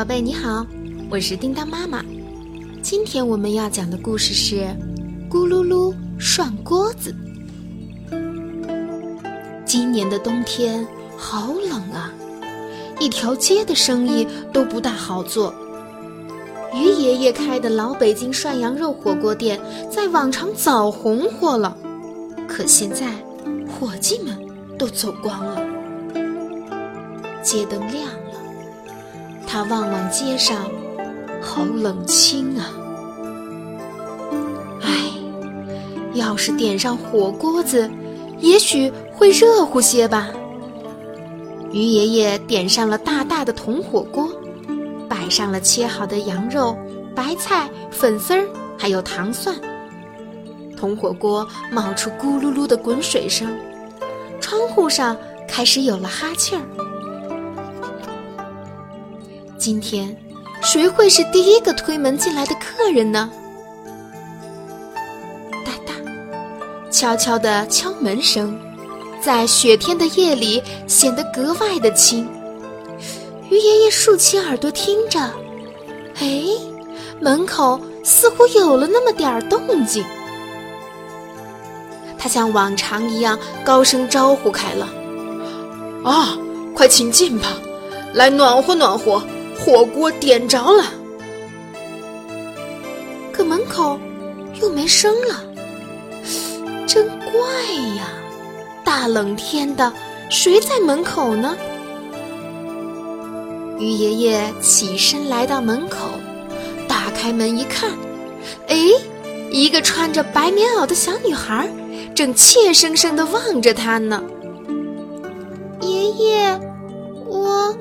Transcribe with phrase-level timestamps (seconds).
[0.00, 0.66] 宝贝你好，
[1.10, 2.02] 我是叮当妈妈。
[2.80, 4.54] 今天我们要讲的故事是
[5.28, 7.14] 《咕噜噜涮锅子》。
[9.66, 12.10] 今年的冬天好冷啊，
[12.98, 15.54] 一条街的生意都不大好做。
[16.72, 21.76] 于爷爷开的老北京涮羊肉火锅店在往常早红火了，
[22.48, 23.12] 可现在
[23.68, 24.34] 伙计们
[24.78, 25.62] 都走光了。
[27.42, 28.08] 街灯亮，
[29.52, 30.70] 他望望街上，
[31.42, 32.70] 好冷清啊！
[34.80, 35.10] 唉，
[36.14, 37.90] 要是点上火锅子，
[38.38, 40.28] 也许会热乎些吧。
[41.72, 44.28] 于爷爷点上了大大的铜火锅，
[45.08, 46.78] 摆上了切好的羊肉、
[47.12, 48.46] 白菜、粉丝儿，
[48.78, 49.56] 还有糖蒜。
[50.76, 53.48] 铜火锅冒出咕噜噜的滚水声，
[54.40, 55.16] 窗户上
[55.48, 56.62] 开始有了哈气儿。
[59.60, 60.16] 今天，
[60.62, 63.30] 谁会是第一个推门进来的客人呢？
[65.66, 65.92] 哒哒，
[66.90, 68.58] 悄悄的敲门声，
[69.20, 72.26] 在雪天的夜里显得格外的轻。
[73.50, 75.20] 于爷爷竖起耳朵听着，
[76.20, 76.42] 哎，
[77.20, 80.02] 门口似乎有了那么点儿动静。
[82.16, 84.88] 他像往常一样高声招呼开了
[86.02, 86.34] ：“啊，
[86.74, 87.48] 快请进吧，
[88.14, 89.22] 来暖和暖和。”
[89.62, 90.84] 火锅点着了，
[93.30, 93.98] 可门口
[94.60, 95.44] 又没声了，
[96.86, 97.40] 真怪
[97.96, 98.08] 呀！
[98.82, 99.92] 大冷天的，
[100.30, 101.54] 谁在门口呢？
[103.78, 105.98] 于爷爷起身来到门口，
[106.88, 107.90] 打开门一看，
[108.66, 108.76] 哎，
[109.50, 111.68] 一个穿着白棉袄的小女孩
[112.14, 114.22] 正怯生生地望着他呢。
[115.82, 116.60] 爷爷。
[117.32, 117.72] 我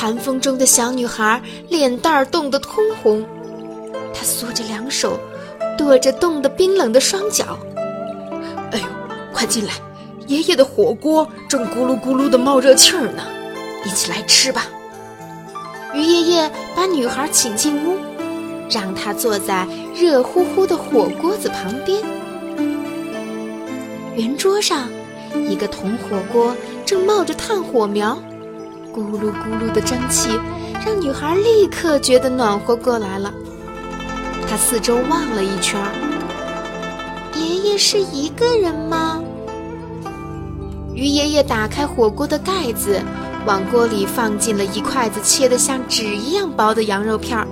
[0.00, 3.26] 寒风中的小女孩脸蛋儿冻得通红，
[4.14, 5.18] 她缩着两手，
[5.76, 7.58] 跺着冻得冰冷的双脚。
[8.70, 8.84] 哎呦，
[9.32, 9.72] 快进来！
[10.28, 13.24] 爷爷的火锅正咕噜咕噜地冒热气儿呢，
[13.84, 14.66] 一起来吃吧。
[15.92, 17.98] 于爷爷把女孩请进屋，
[18.70, 19.66] 让她坐在
[19.96, 22.00] 热乎乎的火锅子旁边。
[24.14, 24.88] 圆桌上，
[25.48, 26.54] 一个铜火锅
[26.86, 28.16] 正冒着炭火苗。
[28.98, 30.30] 咕噜咕噜的蒸汽，
[30.84, 33.32] 让女孩立刻觉得暖和过来了。
[34.48, 35.92] 她四周望了一圈儿，
[37.34, 39.22] 爷爷是一个人吗？
[40.94, 43.00] 于爷爷打开火锅的盖子，
[43.46, 47.46] 往锅里放进了一筷子切得像纸一样薄的羊肉片儿，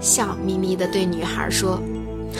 [0.00, 1.82] 笑眯眯地对女孩说：“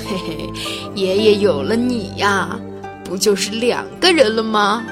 [0.06, 0.50] 嘿嘿，
[0.94, 2.56] 爷爷有了你呀，
[3.02, 4.84] 不就是两个人了吗？”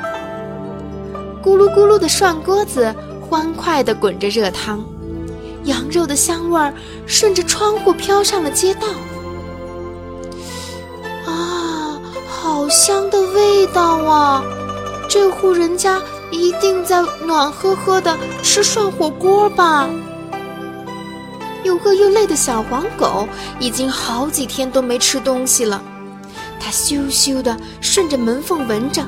[1.41, 2.93] 咕噜咕噜的涮锅子。
[3.31, 4.85] 欢快地滚着热汤，
[5.63, 6.75] 羊肉的香味儿
[7.07, 8.89] 顺着窗户飘上了街道。
[11.27, 14.43] 啊，好香的味道啊！
[15.09, 16.03] 这户人家
[16.33, 19.89] 一定在暖和和的吃涮火锅吧？
[21.63, 23.29] 又饿又累的小黄狗
[23.61, 25.81] 已经好几天都没吃东西了，
[26.59, 29.05] 它羞羞地顺着门缝闻着，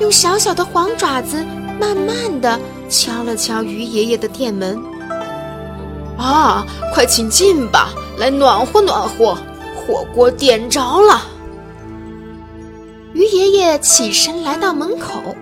[0.00, 1.44] 用小小的黄爪子
[1.78, 2.58] 慢慢地。
[2.88, 4.80] 敲了敲于爷爷的店门，
[6.16, 9.36] 啊，快请进吧，来暖和暖和，
[9.74, 11.22] 火锅点着了。
[13.12, 15.34] 于爷爷起身来到门口，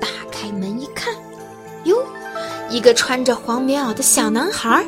[0.00, 1.14] 打开门一看，
[1.84, 1.96] 哟，
[2.70, 4.84] 一个穿着黄棉袄的小男孩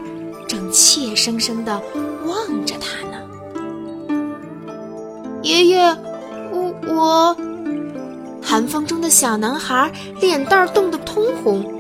[0.46, 1.80] 正怯生生地
[2.26, 3.18] 望着他呢。
[5.42, 5.96] 爷爷，
[6.52, 7.36] 我我，
[8.42, 9.90] 寒风中的小男孩
[10.20, 11.77] 脸蛋冻得通红。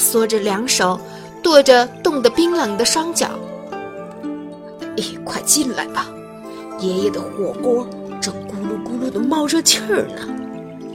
[0.00, 0.98] 缩着两手，
[1.42, 3.28] 跺着冻得冰冷的双脚。
[4.96, 6.08] 哎，快进来吧，
[6.80, 7.86] 爷爷的火锅
[8.20, 10.26] 正咕噜咕噜的冒热气儿呢，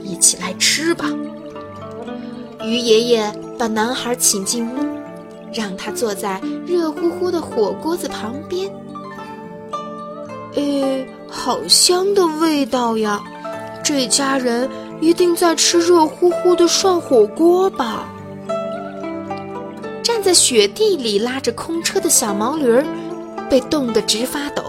[0.02, 1.06] 一起来吃吧。
[2.62, 4.72] 于爷爷把男孩请进屋，
[5.52, 8.70] 让他坐在热乎乎的火锅子旁边。
[10.56, 13.22] 哎，好香的味道呀！
[13.84, 14.68] 这家人
[15.00, 18.12] 一定在吃热乎乎的涮火锅吧？
[20.16, 22.82] 站在雪地里拉着空车的小毛驴儿，
[23.50, 24.62] 被冻得直发抖。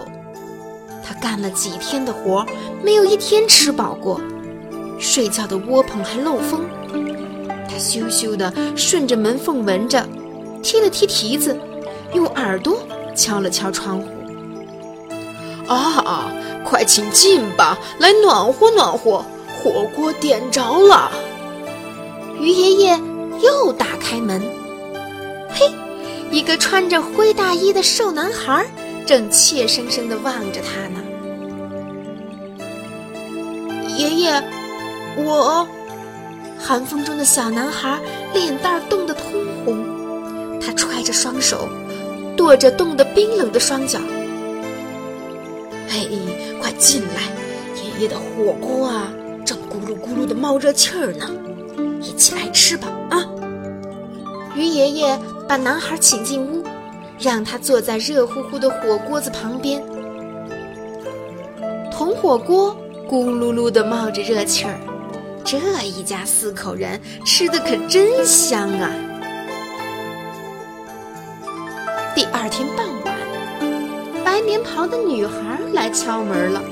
[1.02, 2.44] 他干了几天的活，
[2.82, 4.20] 没有一天吃饱过。
[4.98, 6.60] 睡觉的窝棚还漏风。
[7.66, 10.06] 他羞羞地顺着门缝闻着，
[10.62, 11.58] 踢了踢蹄子，
[12.12, 12.78] 用耳朵
[13.16, 14.06] 敲了敲窗户。
[15.66, 16.30] 啊，
[16.62, 19.24] 快请进吧，来暖和暖和，
[19.56, 21.10] 火锅点着了。
[22.38, 23.00] 于爷爷
[23.42, 24.57] 又打开门。
[25.48, 25.70] 嘿，
[26.30, 28.66] 一个穿着灰大衣的瘦男孩
[29.06, 31.00] 正怯生生地望着他呢。
[33.96, 34.42] 爷爷，
[35.16, 35.66] 我……
[36.60, 37.98] 寒风中的小男孩
[38.34, 39.22] 脸蛋冻得通
[39.64, 41.68] 红，他揣着双手，
[42.36, 43.98] 跺着冻得冰冷的双脚。
[45.88, 46.08] 嘿，
[46.60, 47.22] 快进来！
[47.76, 49.08] 爷爷的火锅啊，
[49.44, 51.30] 正咕噜咕噜的冒热气儿呢，
[52.02, 52.88] 一起来吃吧！
[53.10, 53.24] 啊！
[54.54, 55.18] 鱼爷爷
[55.48, 56.62] 把男孩请进屋，
[57.18, 59.82] 让他坐在热乎乎的火锅子旁边。
[61.90, 62.76] 铜火锅
[63.08, 64.78] 咕噜噜的冒着热气儿，
[65.42, 65.56] 这
[65.86, 68.90] 一家四口人吃的可真香啊！
[72.14, 73.16] 第二天傍晚，
[74.22, 76.62] 白棉袍的女孩来敲门了。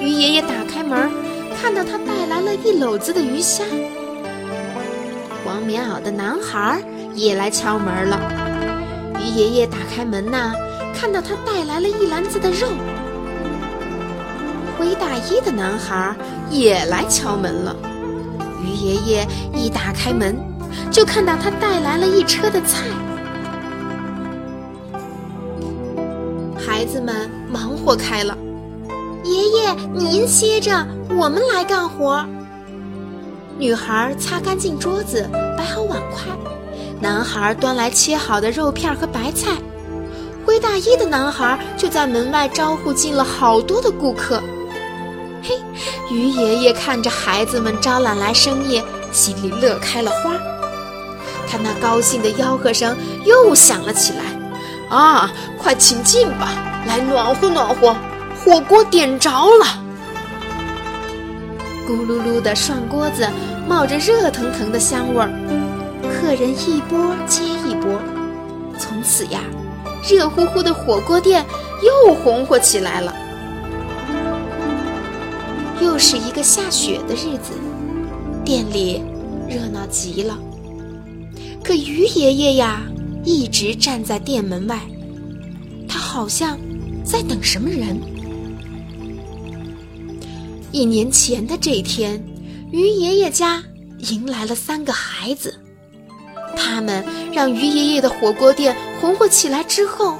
[0.00, 1.10] 鱼爷爷打开门，
[1.60, 3.62] 看到她带来了一篓子的鱼虾。
[5.44, 6.82] 黄棉袄的男孩
[7.14, 8.20] 也来敲门了。
[9.18, 10.52] 鱼爷爷打开门呐，
[10.94, 12.68] 看到他带来了一篮子的肉。
[14.78, 16.14] 灰大衣的男孩
[16.50, 17.76] 也来敲门了。
[18.64, 20.36] 鱼爷爷一打开门，
[20.90, 22.86] 就看到他带来了一车的菜。
[26.58, 28.36] 孩子们忙活开了。
[29.24, 32.24] 爷爷，您歇着，我们来干活。
[33.58, 36.26] 女孩擦干净桌子，摆好碗筷。
[37.02, 39.50] 男孩端来切好的肉片和白菜。
[40.46, 44.40] 灰大衣的男孩就在门外招呼进了好多的顾客。
[45.42, 45.60] 嘿，
[46.12, 50.34] 鱼爷爷看着孩子们招揽来生意，心里乐开了花。
[51.48, 54.22] 他那高兴的吆喝声又响了起来
[54.88, 55.28] ：“啊，
[55.58, 56.50] 快请进吧，
[56.86, 57.96] 来暖和暖和。”
[58.44, 59.66] 火锅点着了，
[61.88, 63.28] 咕噜噜的涮锅子
[63.68, 65.30] 冒着热腾腾的香味儿，
[66.22, 68.00] 客人一波接一波。
[68.78, 69.40] 从此呀，
[70.08, 71.44] 热乎乎的火锅店
[71.82, 73.12] 又红火起来了。
[75.80, 77.54] 又是一个下雪的日子，
[78.44, 79.02] 店里
[79.48, 80.38] 热闹极了。
[81.60, 82.80] 可于爷爷呀，
[83.24, 84.80] 一直站在店门外，
[85.88, 86.56] 他好像
[87.04, 88.00] 在等什么人。
[90.70, 92.24] 一年前的这天，
[92.70, 93.60] 于爷爷家
[93.98, 95.52] 迎来了三个孩子，
[96.56, 100.18] 他们让鱼爷爷的火锅店红火起来之后，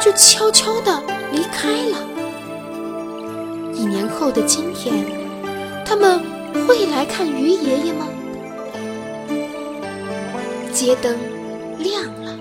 [0.00, 1.02] 就悄悄地
[1.32, 1.98] 离开了。
[3.72, 4.94] 一年后的今天，
[5.84, 6.20] 他们
[6.66, 8.06] 会来看鱼爷爷吗？
[10.72, 11.16] 街灯
[11.78, 12.36] 亮了，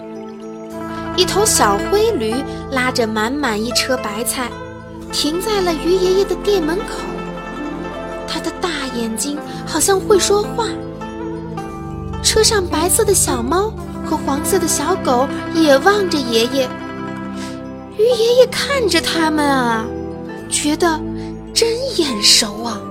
[1.15, 2.33] 一头小灰驴
[2.71, 4.49] 拉着满满一车白菜，
[5.11, 6.99] 停在了鱼爷爷的店门口。
[8.27, 10.67] 他的大眼睛好像会说话。
[12.25, 13.71] 车上白色的小猫
[14.03, 16.67] 和黄色的小狗也望着爷爷。
[17.97, 19.85] 鱼爷爷看着他们啊，
[20.49, 20.99] 觉得
[21.53, 22.81] 真眼熟啊。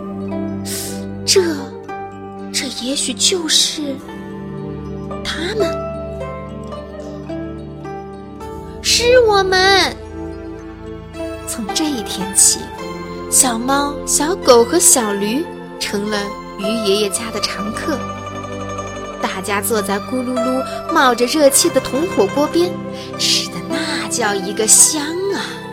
[1.27, 1.43] 这，
[2.53, 3.97] 这也许就是
[5.25, 5.69] 他们，
[8.83, 9.95] 是我们。
[11.49, 12.61] 从这一天起。
[13.31, 15.45] 小猫、小狗和小驴
[15.81, 16.19] 成了
[16.57, 17.99] 鱼爷爷家的常客。
[19.25, 20.63] 大家坐在咕噜噜
[20.93, 22.71] 冒着热气的铜火锅边，
[23.19, 25.01] 吃的那叫一个香
[25.33, 25.64] 啊。